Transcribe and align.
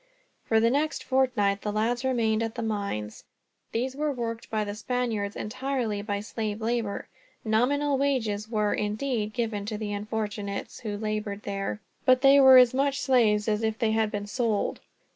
For 0.45 0.59
the 0.59 0.71
next 0.71 1.03
fortnight, 1.03 1.61
the 1.61 1.71
lads 1.71 2.03
remained 2.03 2.41
at 2.41 2.55
the 2.55 2.63
mines. 2.63 3.23
These 3.71 3.95
were 3.95 4.11
worked 4.11 4.49
by 4.49 4.63
the 4.63 4.73
Spaniards 4.73 5.35
entirely 5.35 6.01
by 6.01 6.21
slave 6.21 6.59
labor 6.59 7.07
Nominal 7.45 7.99
wages 7.99 8.49
were, 8.49 8.73
indeed, 8.73 9.31
given 9.31 9.63
to 9.67 9.77
the 9.77 9.93
unfortunates 9.93 10.79
who 10.79 10.97
labored 10.97 11.43
there. 11.43 11.81
But 12.03 12.21
they 12.21 12.39
were 12.39 12.57
as 12.57 12.73
much 12.73 12.99
slaves 12.99 13.47
as 13.47 13.61
if 13.61 13.77
they 13.77 13.91
had 13.91 14.09
been 14.09 14.25
sold. 14.25 14.79